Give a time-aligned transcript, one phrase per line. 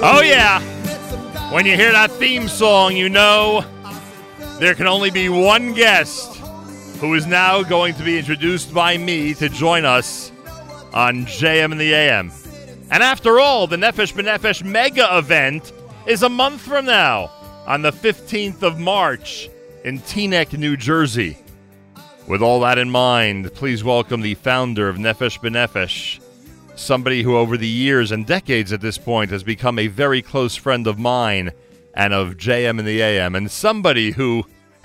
[0.00, 0.60] Oh, yeah.
[1.52, 3.64] When you hear that theme song, you know
[4.60, 6.36] there can only be one guest
[7.00, 10.30] who is now going to be introduced by me to join us
[10.94, 12.30] on JM and the AM.
[12.92, 15.72] And after all, the Nefesh B'Nefesh mega event
[16.06, 17.30] is a month from now
[17.66, 19.50] on the 15th of March
[19.84, 21.36] in Teaneck, New Jersey.
[22.28, 26.20] With all that in mind, please welcome the founder of Nefesh B'Nefesh,
[26.78, 30.56] somebody who over the years and decades at this point has become a very close
[30.56, 31.50] friend of mine
[31.94, 34.44] and of JM and the AM, and somebody who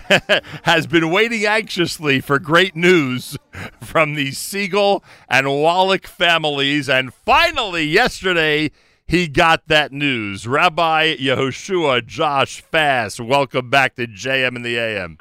[0.63, 3.37] has been waiting anxiously for great news
[3.81, 8.71] from the Siegel and Wallach families, and finally yesterday
[9.05, 10.47] he got that news.
[10.47, 15.17] Rabbi Yehoshua Josh Fass, welcome back to JM and the AM.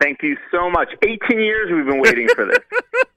[0.00, 0.88] Thank you so much.
[1.02, 2.58] 18 years we've been waiting for this.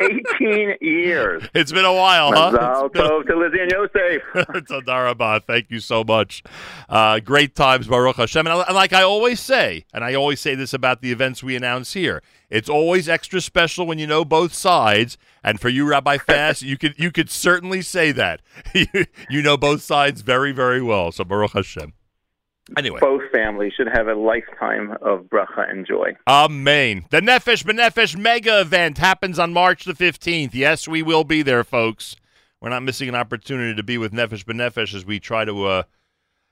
[0.42, 1.44] 18 years.
[1.54, 2.90] It's been a while, huh?
[2.94, 4.22] Tov to Lizzie and Yosef.
[4.68, 5.46] Tadarabah.
[5.46, 6.44] Thank you so much.
[6.90, 8.46] Uh, great times, Baruch Hashem.
[8.46, 11.94] And like I always say, and I always say this about the events we announce
[11.94, 15.18] here, it's always extra special when you know both sides.
[15.42, 18.42] And for you, Rabbi Fass, you could you could certainly say that.
[19.30, 21.14] you know both sides very, very well.
[21.14, 21.94] So Baruch Hashem.
[22.78, 26.16] Anyway, both families should have a lifetime of bracha and joy.
[26.28, 27.06] Amen.
[27.10, 30.54] The Nefesh B'Nefesh mega event happens on March the 15th.
[30.54, 32.16] Yes, we will be there, folks.
[32.62, 35.84] We're not missing an opportunity to be with Nefesh B'Nefesh as we try to uh,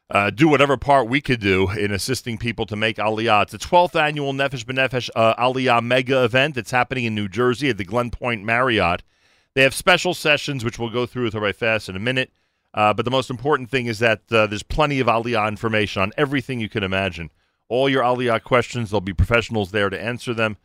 [0.10, 3.44] uh, do whatever part we could do in assisting people to make Aliyah.
[3.44, 6.58] It's the 12th annual Nefesh B'Nefesh uh, Aliyah mega event.
[6.58, 9.04] It's happening in New Jersey at the Glen Point Marriott.
[9.56, 12.32] They have special sessions, which we'll go through with Rabbi Fass in a minute.
[12.74, 16.12] Uh, but the most important thing is that uh, there's plenty of Aliyah information on
[16.18, 17.30] everything you can imagine.
[17.68, 20.58] All your Aliyah questions, there'll be professionals there to answer them,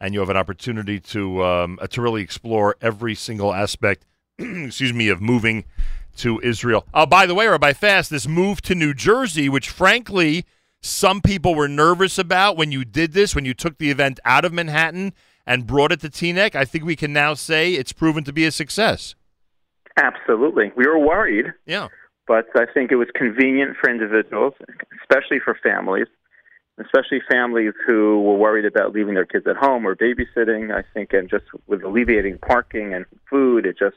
[0.00, 4.04] and you have an opportunity to um, uh, to really explore every single aspect.
[4.38, 5.64] excuse me, of moving
[6.16, 6.86] to Israel.
[6.92, 10.44] Oh, by the way, Rabbi Fass, this move to New Jersey, which frankly
[10.80, 14.44] some people were nervous about when you did this, when you took the event out
[14.44, 15.12] of Manhattan
[15.46, 18.44] and brought it to Teaneck, I think we can now say it's proven to be
[18.44, 19.14] a success.
[19.96, 20.72] Absolutely.
[20.76, 21.46] We were worried.
[21.66, 21.88] Yeah.
[22.26, 24.54] But I think it was convenient for individuals,
[25.02, 26.06] especially for families,
[26.78, 30.74] especially families who were worried about leaving their kids at home or babysitting.
[30.74, 33.96] I think, and just with alleviating parking and food, it just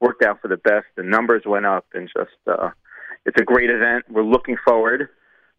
[0.00, 0.86] worked out for the best.
[0.96, 2.70] The numbers went up, and just uh,
[3.24, 4.06] it's a great event.
[4.10, 5.08] We're looking forward,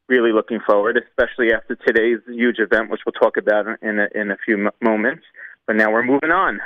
[0.09, 4.29] really looking forward, especially after today's huge event, which we'll talk about in a, in
[4.31, 5.23] a few moments.
[5.67, 6.59] But now we're moving on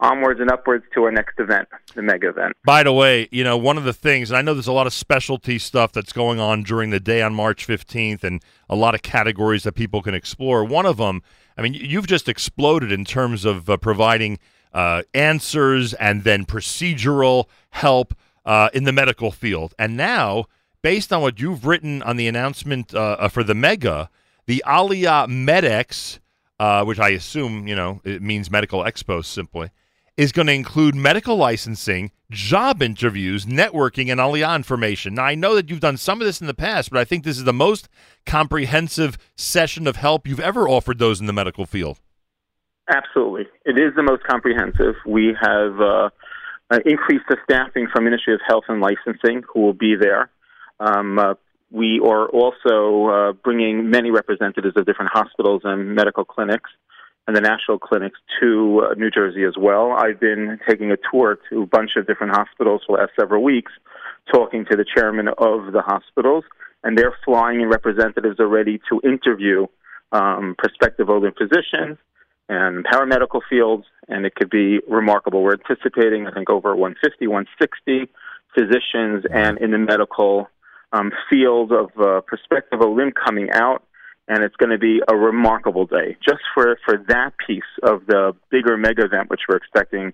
[0.00, 2.54] onwards and upwards to our next event, the mega event.
[2.64, 4.86] By the way, you know, one of the things, and I know there's a lot
[4.86, 8.94] of specialty stuff that's going on during the day on March 15th and a lot
[8.94, 10.64] of categories that people can explore.
[10.64, 11.22] One of them,
[11.56, 14.38] I mean, you've just exploded in terms of uh, providing
[14.74, 18.14] uh, answers and then procedural help
[18.44, 19.74] uh, in the medical field.
[19.78, 20.44] And now,
[20.82, 24.10] based on what you've written on the announcement uh, uh, for the mega,
[24.46, 26.18] the Aliyah Medex.
[26.58, 29.70] uh, which I assume, you know, it means medical expo simply,
[30.16, 35.14] is going to include medical licensing, job interviews, networking, and Aliyah information.
[35.14, 37.24] Now, I know that you've done some of this in the past, but I think
[37.24, 37.88] this is the most
[38.24, 42.00] comprehensive session of help you've ever offered those in the medical field.
[42.88, 43.46] Absolutely.
[43.64, 44.94] It is the most comprehensive.
[45.06, 46.10] We have uh,
[46.86, 50.30] increased the staffing from Ministry of Health and Licensing, who will be there.
[50.80, 51.34] Um, uh,
[51.70, 56.70] we are also uh, bringing many representatives of different hospitals and medical clinics
[57.26, 59.92] and the national clinics to uh, New Jersey as well.
[59.92, 63.42] I've been taking a tour to a bunch of different hospitals for the last several
[63.42, 63.72] weeks,
[64.32, 66.44] talking to the chairman of the hospitals,
[66.84, 69.66] and they're flying in representatives already to interview
[70.12, 71.98] um, prospective Olim physicians
[72.48, 75.42] and paramedical fields, and it could be remarkable.
[75.42, 78.08] We're anticipating, I think, over 150, 160
[78.54, 80.48] physicians and in the medical
[80.92, 83.82] um, field of uh, prospective Olim coming out
[84.28, 88.34] and it's going to be a remarkable day just for, for that piece of the
[88.50, 90.12] bigger mega event, which we're expecting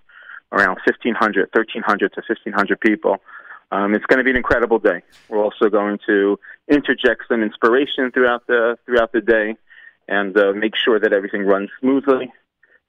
[0.52, 3.18] around 1,500, 1,300 to 1,500 people.
[3.70, 5.02] Um, it's going to be an incredible day.
[5.30, 6.38] We're also going to
[6.68, 9.56] interject some inspiration throughout the throughout the day,
[10.08, 12.30] and uh, make sure that everything runs smoothly,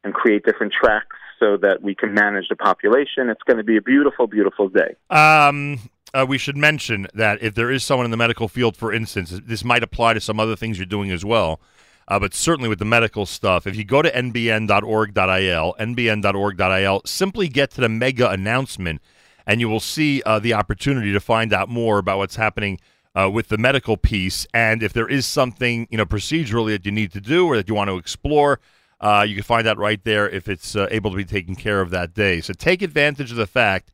[0.04, 3.30] and create different tracks so that we can manage the population.
[3.30, 4.96] It's going to be a beautiful, beautiful day.
[5.10, 5.80] Um,
[6.14, 9.40] uh, we should mention that if there is someone in the medical field, for instance,
[9.46, 11.60] this might apply to some other things you're doing as well.
[12.08, 17.72] Uh, but certainly with the medical stuff, if you go to nbn.org.il, nbn.org.il, simply get
[17.72, 19.02] to the mega announcement,
[19.48, 22.80] and you will see uh, the opportunity to find out more about what's happening
[23.16, 24.46] uh, with the medical piece.
[24.54, 27.70] And if there is something, you know, procedurally that you need to do or that
[27.70, 28.60] you want to explore,
[29.00, 31.82] uh, you can find out right there if it's uh, able to be taken care
[31.82, 32.42] of that day.
[32.42, 33.93] So take advantage of the fact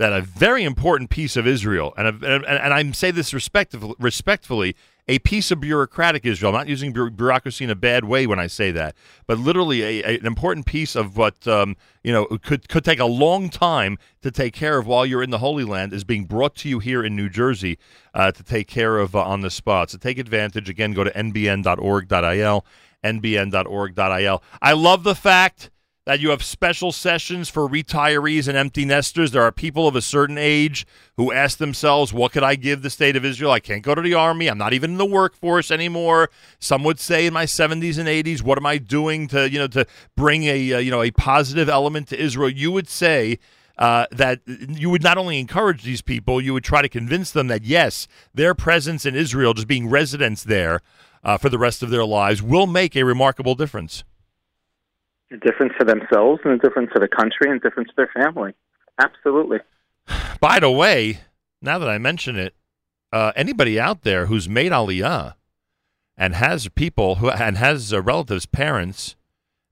[0.00, 4.74] that a very important piece of Israel, and, and, and I say this respectfully, respectfully,
[5.06, 6.54] a piece of bureaucratic Israel.
[6.54, 10.02] I'm not using bureaucracy in a bad way when I say that, but literally a,
[10.02, 13.98] a, an important piece of what um, you know could could take a long time
[14.22, 16.78] to take care of while you're in the Holy Land is being brought to you
[16.78, 17.78] here in New Jersey
[18.14, 19.90] uh, to take care of uh, on the spot.
[19.90, 20.70] So take advantage.
[20.70, 22.64] Again, go to nbn.org.il,
[23.04, 24.42] nbn.org.il.
[24.62, 25.70] I love the fact
[26.06, 29.32] that you have special sessions for retirees and empty nesters.
[29.32, 30.86] There are people of a certain age
[31.16, 33.50] who ask themselves, What could I give the state of Israel?
[33.50, 34.48] I can't go to the army.
[34.48, 36.30] I'm not even in the workforce anymore.
[36.58, 39.68] Some would say in my 70s and 80s, What am I doing to, you know,
[39.68, 39.86] to
[40.16, 42.48] bring a, uh, you know, a positive element to Israel?
[42.48, 43.38] You would say,
[43.76, 47.46] uh, that you would not only encourage these people, you would try to convince them
[47.46, 50.80] that yes, their presence in Israel, just being residents there
[51.24, 54.04] uh, for the rest of their lives, will make a remarkable difference
[55.30, 58.24] a difference for themselves and a difference for the country and a difference for their
[58.24, 58.52] family.
[58.98, 59.58] Absolutely.
[60.40, 61.20] By the way,
[61.62, 62.54] now that I mention it,
[63.12, 65.34] uh, anybody out there who's made Aliyah
[66.16, 69.16] and has people who and has uh, relatives, parents,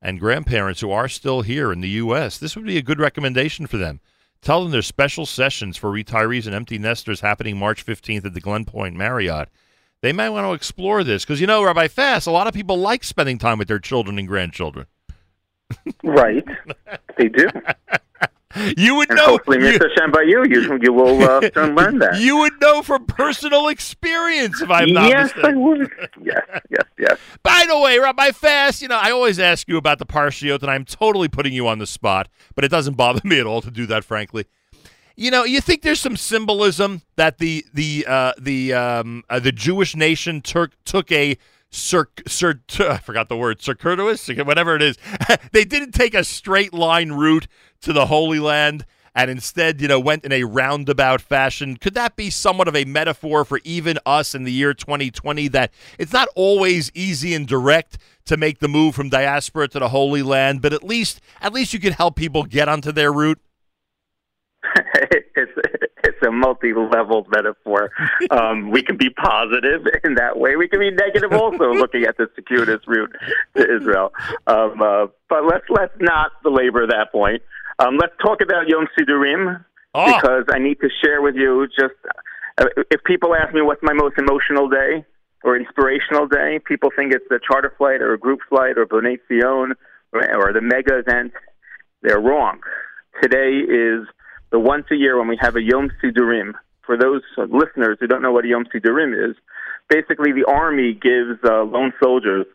[0.00, 3.66] and grandparents who are still here in the U.S., this would be a good recommendation
[3.66, 4.00] for them.
[4.40, 8.40] Tell them there's special sessions for retirees and empty nesters happening March 15th at the
[8.40, 9.48] Glen Point Marriott.
[10.00, 12.76] They might want to explore this because, you know, Rabbi Fass, a lot of people
[12.76, 14.86] like spending time with their children and grandchildren
[16.02, 16.44] right.
[17.16, 17.48] They do.
[18.76, 19.26] You would and know.
[19.26, 19.86] Hopefully, you, Mr.
[19.96, 22.18] Shem, by you, you, you will uh, soon learn that.
[22.18, 25.50] You would know from personal experience if I'm not yes, mistaken.
[25.50, 25.90] I would.
[26.22, 27.18] Yes, yes, yes.
[27.42, 30.70] By the way, Rabbi Fass, you know, I always ask you about the Parshiot, and
[30.70, 33.70] I'm totally putting you on the spot, but it doesn't bother me at all to
[33.70, 34.46] do that, frankly.
[35.14, 39.52] You know, you think there's some symbolism that the the uh, the um, uh, the
[39.52, 41.36] Jewish nation took took a
[41.70, 42.08] cir-
[42.80, 44.96] I forgot the word, circuitous, whatever it is.
[45.52, 47.46] they didn't take a straight line route
[47.82, 48.84] to the Holy Land
[49.14, 51.76] and instead, you know, went in a roundabout fashion.
[51.76, 55.72] Could that be somewhat of a metaphor for even us in the year 2020 that
[55.98, 60.22] it's not always easy and direct to make the move from diaspora to the Holy
[60.22, 63.40] Land, but at least at least you could help people get onto their route?
[65.36, 65.52] it's
[66.18, 67.90] it's a multi-level metaphor.
[68.30, 70.56] Um, we can be positive in that way.
[70.56, 73.10] We can be negative also, looking at the circuitous route
[73.56, 74.12] to Israel.
[74.46, 77.42] Um, uh, but let's let's not belabor that point.
[77.78, 80.06] Um, let's talk about Yom Sidurim oh.
[80.06, 81.68] because I need to share with you.
[81.68, 81.94] Just
[82.58, 85.04] uh, if people ask me what's my most emotional day
[85.42, 89.18] or inspirational day, people think it's the charter flight or a group flight or B'nai
[89.28, 89.74] Zion
[90.12, 91.32] or, or the mega event.
[92.02, 92.60] They're wrong.
[93.22, 94.06] Today is
[94.50, 96.52] the once a year when we have a Yom Sidurim.
[96.84, 99.36] For those listeners who don't know what a Yom Sidurim is,
[99.88, 102.46] basically the army gives uh, lone soldiers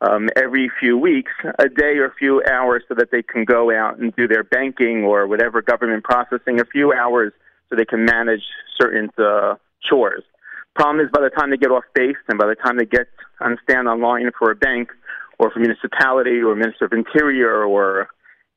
[0.00, 3.74] um, every few weeks a day or a few hours so that they can go
[3.74, 7.32] out and do their banking or whatever government processing, a few hours
[7.68, 8.42] so they can manage
[8.80, 9.54] certain uh,
[9.88, 10.22] chores.
[10.74, 13.08] Problem is, by the time they get off base and by the time they get
[13.40, 14.90] and stand online for a bank
[15.38, 18.08] or for municipality or minister of interior or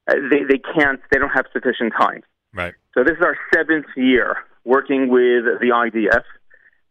[0.07, 2.21] uh, they, they can't, they don't have sufficient time.
[2.53, 2.73] Right.
[2.93, 6.23] So this is our seventh year working with the IDF,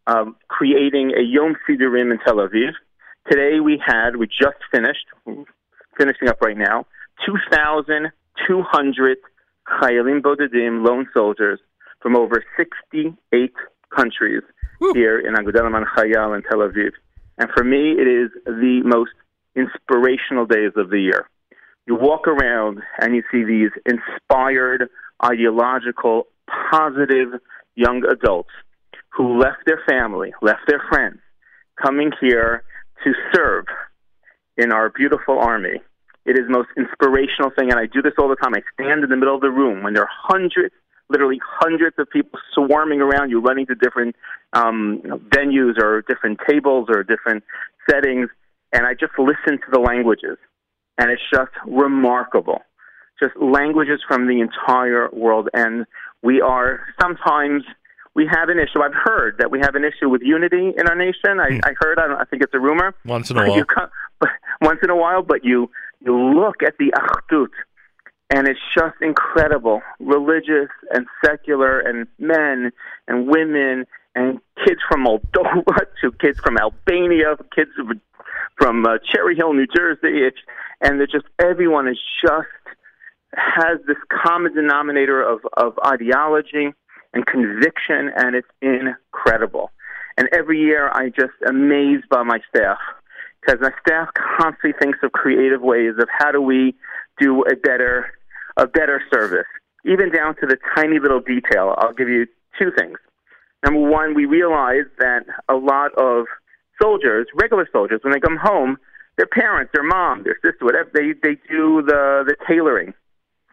[0.06, 2.72] um, creating a Yom Sidurim in Tel Aviv.
[3.30, 5.06] Today we had, we just finished,
[5.96, 6.86] finishing up right now,
[7.24, 9.18] 2,200
[9.68, 11.60] Chayalim Bodedim, lone soldiers
[12.00, 13.52] from over 68
[13.94, 14.42] countries
[14.80, 14.92] Woo.
[14.92, 16.90] here in Agudath Le'aman Chayal in Tel Aviv.
[17.38, 19.12] And for me, it is the most
[19.54, 21.28] inspirational days of the year.
[21.86, 24.88] You walk around and you see these inspired
[25.24, 26.26] ideological,
[26.70, 27.40] positive
[27.74, 28.50] young adults
[29.10, 31.18] who left their family, left their friends,
[31.82, 32.64] coming here
[33.04, 33.66] to serve
[34.56, 35.80] in our beautiful army.
[36.24, 38.54] It is the most inspirational thing, and I do this all the time.
[38.54, 40.74] I stand in the middle of the room when there are hundreds,
[41.08, 44.14] literally hundreds of people swarming around you, running to different
[44.52, 47.42] um, venues or different tables or different
[47.90, 48.28] settings,
[48.72, 50.38] and I just listen to the languages.
[50.98, 52.60] And it's just remarkable
[53.22, 55.48] just languages from the entire world.
[55.54, 55.86] And
[56.22, 57.62] we are sometimes
[58.14, 58.82] we have an issue.
[58.82, 61.40] I've heard that we have an issue with unity in our nation.
[61.40, 61.60] I, mm.
[61.64, 61.98] I heard.
[61.98, 62.94] I, I, think it's a rumor.
[63.04, 63.64] Once in a while.
[63.64, 63.88] Come,
[64.60, 67.48] once in a while, but you you look at the achdut,
[68.30, 69.82] and it's just incredible.
[70.00, 72.72] Religious and secular, and men
[73.08, 77.70] and women, and kids from Moldova to kids from Albania, kids
[78.58, 80.26] from uh, Cherry Hill, New Jersey.
[80.26, 80.38] It's,
[80.82, 82.48] and they're just everyone is just
[83.34, 86.72] has this common denominator of, of ideology
[87.14, 89.70] and conviction, and it's incredible.
[90.16, 92.78] And every year I just amazed by my staff
[93.40, 94.08] because my staff
[94.38, 96.74] constantly thinks of creative ways of how do we
[97.18, 98.06] do a better
[98.56, 99.46] a better service.
[99.84, 101.74] even down to the tiny little detail.
[101.78, 102.26] I'll give you
[102.58, 102.98] two things.
[103.64, 106.26] Number one, we realized that a lot of
[106.80, 108.76] soldiers, regular soldiers, when they come home,
[109.16, 112.94] their parents, their mom, their sister, whatever, they they do the the tailoring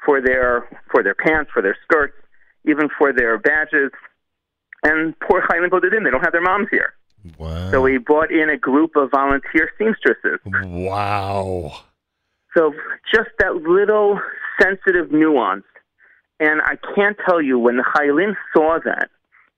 [0.06, 2.16] for their for their pants, for their skirts,
[2.66, 3.92] even for their badges.
[4.84, 6.04] And poor put it in.
[6.04, 6.94] They don't have their moms here.
[7.38, 7.72] Wow.
[7.72, 10.40] So we brought in a group of volunteer seamstresses.
[10.46, 11.82] Wow.
[12.56, 12.74] So
[13.14, 14.20] just that little
[14.62, 15.66] sensitive nuance.
[16.40, 19.10] And I can't tell you when the chayalim saw that,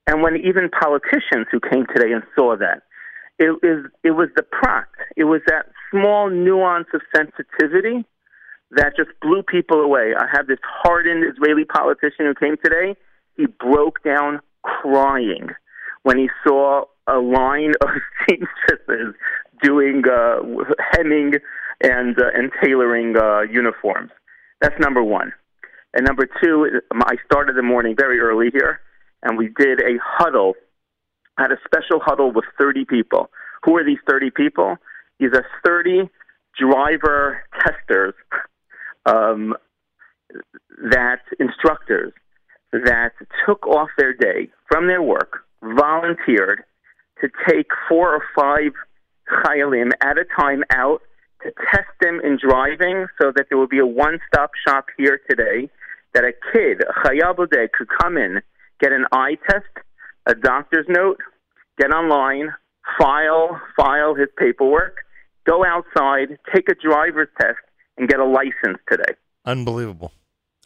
[0.07, 2.81] and when even politicians who came today and saw that,
[3.37, 4.87] it, is, it was the prat.
[5.15, 8.05] It was that small nuance of sensitivity
[8.71, 10.13] that just blew people away.
[10.17, 12.95] I have this hardened Israeli politician who came today.
[13.35, 15.49] He broke down crying
[16.03, 17.89] when he saw a line of
[18.29, 19.15] seamstresses
[19.61, 20.39] doing uh,
[20.93, 21.33] hemming
[21.83, 24.11] and uh, and tailoring uh, uniforms.
[24.61, 25.33] That's number one.
[25.93, 28.79] And number two, I started the morning very early here,
[29.23, 30.53] and we did a huddle.
[31.37, 33.29] I had a special huddle with 30 people.
[33.65, 34.77] Who are these 30 people?
[35.19, 36.09] These are 30
[36.57, 38.13] driver testers,
[39.05, 39.55] um,
[40.89, 42.13] that instructors
[42.71, 43.11] that
[43.45, 46.63] took off their day from their work, volunteered
[47.19, 48.71] to take four or five
[49.29, 51.01] chayalim at a time out
[51.43, 55.69] to test them in driving so that there will be a one-stop shop here today
[56.13, 58.41] that a kid, a chayal boded, could come in,
[58.79, 59.65] get an eye test,
[60.27, 61.19] a doctor's note,
[61.79, 62.49] get online,
[62.99, 64.97] file, file his paperwork,
[65.47, 67.59] go outside, take a driver's test,
[68.01, 69.13] and get a license today.
[69.45, 70.11] Unbelievable.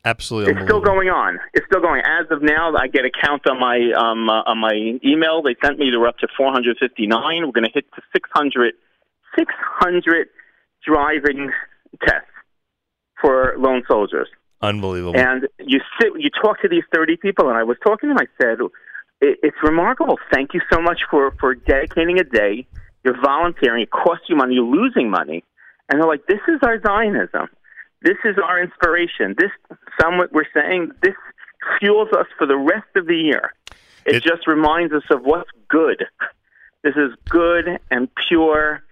[0.05, 1.39] Absolutely, it's still going on.
[1.53, 2.01] It's still going.
[2.05, 5.41] As of now, I get a count on my um, uh, on my email.
[5.41, 7.09] They sent me to up to 459.
[7.45, 8.73] We're going to hit to 600,
[9.35, 10.27] 600
[10.85, 11.51] driving
[12.05, 12.29] tests
[13.19, 14.27] for lone soldiers.
[14.61, 15.19] Unbelievable.
[15.19, 18.19] And you sit, you talk to these 30 people, and I was talking to them.
[18.21, 18.59] I said,
[19.21, 20.19] "It's remarkable.
[20.31, 22.67] Thank you so much for for dedicating a day.
[23.03, 23.81] You're volunteering.
[23.81, 24.53] It costs you money.
[24.53, 25.43] You're losing money."
[25.89, 27.49] And they're like, "This is our Zionism."
[28.01, 29.33] This is our inspiration.
[29.35, 29.49] This,
[29.99, 31.15] some what we're saying, this
[31.79, 33.53] fuels us for the rest of the year.
[34.05, 36.05] It, it just reminds us of what's good.
[36.83, 38.83] This is good and pure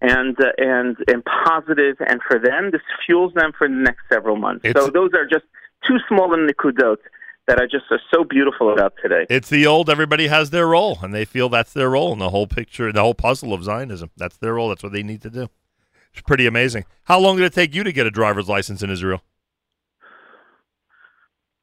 [0.00, 4.36] and uh, and and positive, and for them, this fuels them for the next several
[4.36, 4.60] months.
[4.64, 5.44] It's, so those are just
[5.86, 6.98] two small and nikudot
[7.48, 9.26] that are just are so beautiful about today.
[9.28, 12.30] It's the old everybody has their role, and they feel that's their role in the
[12.30, 14.10] whole picture, the whole puzzle of Zionism.
[14.16, 14.68] That's their role.
[14.68, 15.48] That's what they need to do.
[16.12, 16.84] It's pretty amazing.
[17.04, 19.22] How long did it take you to get a driver's license in Israel?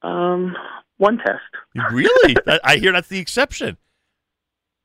[0.02, 0.56] Um,
[0.98, 1.92] one test.
[1.92, 2.36] Really?
[2.64, 3.78] I hear that's the exception.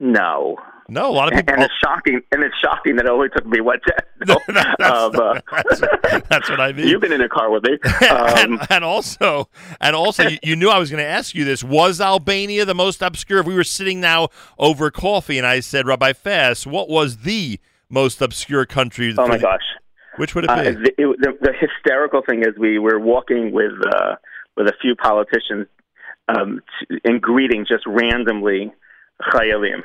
[0.00, 0.56] No.
[0.88, 1.54] No, a lot of people.
[1.54, 2.20] And it's shocking.
[2.32, 4.02] And it's shocking that it only took me one test.
[4.48, 5.80] that's, um, uh, that's,
[6.28, 6.88] that's, what I mean.
[6.88, 7.78] You've been in a car with me.
[8.08, 9.48] Um, and, and, also,
[9.80, 11.62] and also, you, you knew I was going to ask you this.
[11.62, 13.38] Was Albania the most obscure?
[13.40, 14.28] If we were sitting now
[14.58, 17.58] over coffee, and I said, Rabbi Fass, what was the
[17.92, 19.14] most obscure country?
[19.16, 19.60] Oh my gosh!
[20.16, 20.54] Which would it be?
[20.54, 24.16] Uh, the, it, the, the, hysterical thing is we were walking with uh,
[24.56, 25.68] with a few politicians
[26.28, 26.60] um,
[27.04, 28.72] in greeting just randomly
[29.32, 29.82] chayalim,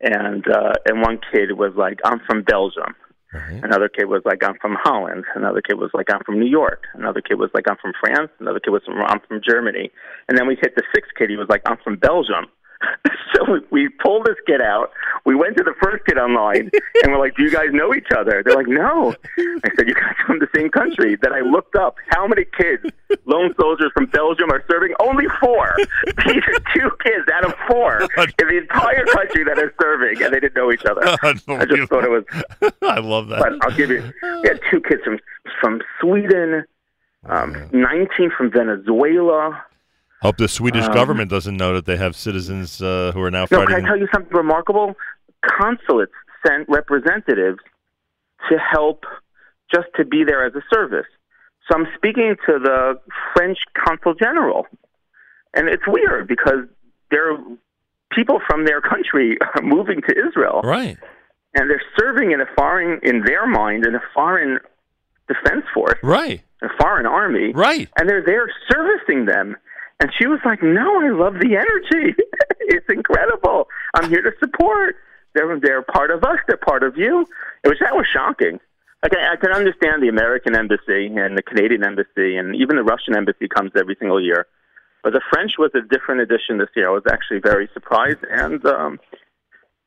[0.00, 2.94] and uh, and one kid was like, "I'm from Belgium."
[3.32, 3.64] Right.
[3.64, 6.84] Another kid was like, "I'm from Holland." Another kid was like, "I'm from New York."
[6.94, 9.90] Another kid was like, "I'm from France." Another kid was from, "I'm from Germany."
[10.28, 11.30] And then we hit the sixth kid.
[11.30, 12.46] He was like, "I'm from Belgium."
[13.34, 14.90] so we, we pulled this kid out.
[15.24, 16.70] We went to the first kid online,
[17.02, 19.94] and we're like, "Do you guys know each other?" They're like, "No." I said, "You
[19.94, 22.84] guys from the same country." Then I looked up how many kids,
[23.24, 24.94] lone soldiers from Belgium, are serving.
[25.00, 25.74] Only four.
[26.26, 30.32] These are two kids out of four in the entire country that are serving, and
[30.32, 31.02] they didn't know each other.
[31.22, 32.24] I just thought it was.
[32.82, 33.40] I love that.
[33.40, 34.12] But I'll give you.
[34.42, 35.18] We had two kids from
[35.60, 36.64] from Sweden,
[37.28, 39.64] um, nineteen from Venezuela.
[40.22, 43.46] Hope the Swedish um, government doesn't know that they have citizens uh, who are now
[43.50, 43.74] no, fighting.
[43.74, 44.94] Can I tell you something remarkable?
[45.44, 46.12] Consulates
[46.46, 47.58] sent representatives
[48.48, 49.04] to help
[49.74, 51.06] just to be there as a service.
[51.68, 53.00] So I'm speaking to the
[53.34, 54.66] French consul general,
[55.54, 56.66] and it's weird because
[57.10, 57.38] there are
[58.12, 60.98] people from their country are moving to Israel, right?
[61.54, 64.58] And they're serving in a foreign, in their mind, in a foreign
[65.26, 66.42] defense force, right?
[66.62, 67.88] A foreign army, right?
[67.98, 69.56] And they're there servicing them.
[70.02, 72.16] And she was like, "No, I love the energy.
[72.60, 73.68] it's incredible.
[73.94, 74.96] I'm here to support.
[75.32, 76.38] They're they're part of us.
[76.48, 77.24] They're part of you."
[77.62, 78.58] It was that was shocking.
[79.04, 82.82] Like I, I can understand the American embassy and the Canadian embassy and even the
[82.82, 84.48] Russian embassy comes every single year,
[85.04, 86.88] but the French was a different edition this year.
[86.88, 88.98] I was actually very surprised and um,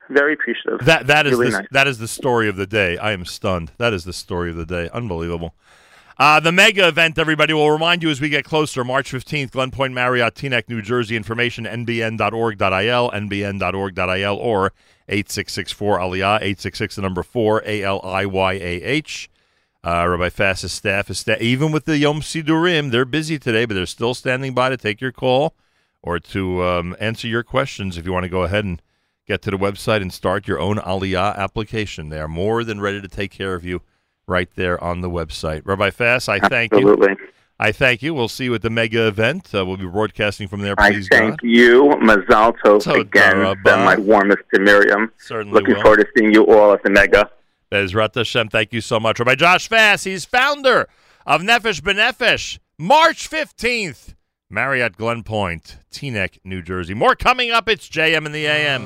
[0.10, 0.80] very appreciative.
[0.86, 1.68] That that is really the, nice.
[1.72, 2.98] that is the story of the day.
[2.98, 3.74] I am stunned.
[3.80, 4.88] That is the story of the day.
[4.94, 5.56] Unbelievable.
[6.18, 8.86] Uh, the mega event, everybody, will remind you as we get closer.
[8.86, 11.18] March 15th, Glen Point Marriott, Teaneck, New Jersey.
[11.18, 14.72] Information, nbn.org.il, nbn.org.il, or
[15.10, 19.30] 8664 Aliyah, 866 the number 4, A-L-I-Y-A-H.
[19.84, 23.76] Uh, Rabbi Fass's staff is sta- even with the Yom Sidurim, they're busy today, but
[23.76, 25.54] they're still standing by to take your call
[26.02, 28.82] or to um, answer your questions if you want to go ahead and
[29.28, 32.10] get to the website and start your own Aliyah application.
[32.10, 33.82] They are more than ready to take care of you
[34.28, 35.62] right there on the website.
[35.66, 36.80] Rabbi Fass, I thank you.
[36.80, 37.10] Absolutely.
[37.20, 37.30] you.
[37.58, 38.14] I thank you.
[38.14, 39.56] We'll see you at the mega event.
[39.56, 40.76] Uh, we'll be broadcasting from there.
[40.78, 41.48] I Please, thank God.
[41.48, 43.56] you, Mazal Tov, again.
[43.66, 45.12] Send my warmest to Miriam.
[45.18, 45.82] Certainly Looking will.
[45.82, 47.30] forward to seeing you all at the Mega.
[47.72, 49.20] Bezrat Hashem, thank you so much.
[49.20, 50.88] Rabbi Josh Fass, he's founder
[51.26, 54.16] of Nefesh B'Nefesh, March 15th,
[54.50, 56.94] Marriott Glen Point, Teaneck, New Jersey.
[56.94, 57.68] More coming up.
[57.70, 58.86] It's JM in the AM.